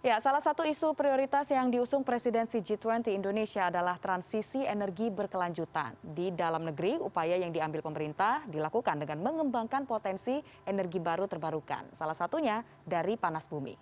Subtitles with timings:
[0.00, 5.92] Ya, salah satu isu prioritas yang diusung presidensi G20 Indonesia adalah transisi energi berkelanjutan.
[6.00, 11.92] Di dalam negeri, upaya yang diambil pemerintah dilakukan dengan mengembangkan potensi energi baru terbarukan.
[11.92, 13.76] Salah satunya dari panas bumi.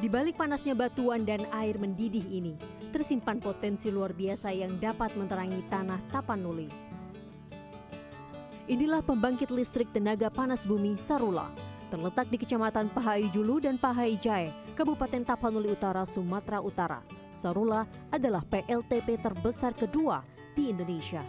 [0.00, 2.56] Di balik panasnya batuan dan air mendidih ini,
[2.96, 6.85] tersimpan potensi luar biasa yang dapat menerangi tanah Tapanuli.
[8.66, 11.54] Inilah pembangkit listrik tenaga panas bumi Sarula,
[11.86, 16.98] terletak di Kecamatan Pahai Julu dan Pahai Jaya, Kabupaten Tapanuli Utara, Sumatera Utara.
[17.30, 20.26] Sarula adalah PLTP terbesar kedua
[20.58, 21.22] di Indonesia.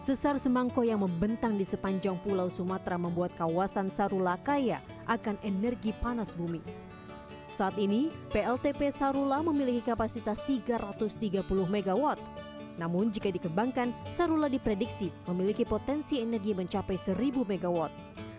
[0.00, 4.80] Sesar semangko yang membentang di sepanjang pulau Sumatera membuat kawasan Sarula kaya
[5.12, 6.64] akan energi panas bumi.
[7.52, 11.36] Saat ini, PLTP Sarula memiliki kapasitas 330
[11.68, 12.16] megawatt
[12.80, 17.92] namun jika dikembangkan, Sarula diprediksi memiliki potensi energi mencapai 1000 megawatt,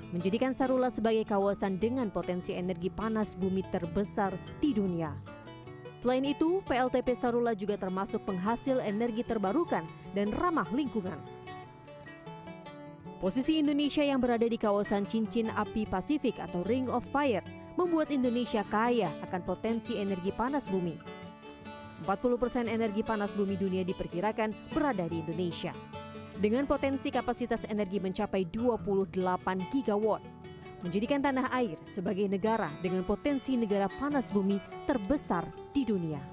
[0.09, 5.13] menjadikan Sarula sebagai kawasan dengan potensi energi panas bumi terbesar di dunia.
[6.01, 11.15] Selain itu, PLTP Sarula juga termasuk penghasil energi terbarukan dan ramah lingkungan.
[13.23, 17.39] Posisi Indonesia yang berada di kawasan cincin api Pasifik atau Ring of Fire
[17.79, 21.22] membuat Indonesia kaya akan potensi energi panas bumi
[22.03, 25.71] 40% energi panas bumi dunia diperkirakan berada di Indonesia.
[26.35, 29.15] Dengan potensi kapasitas energi mencapai 28
[29.71, 30.23] gigawatt,
[30.83, 36.32] menjadikan tanah air sebagai negara dengan potensi negara panas bumi terbesar di dunia.